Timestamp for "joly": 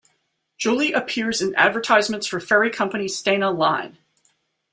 0.57-0.93